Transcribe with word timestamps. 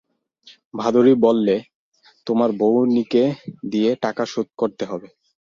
ভাদুড়ি 0.73 1.13
বললে, 1.25 1.55
তোর 2.27 2.49
বউকে 2.59 2.91
নিকে 2.93 3.23
দিয়ে 3.71 3.91
টাকা 4.03 4.23
শোধ 4.25 4.47
করতে 4.57 4.83
হবে। 4.85 5.07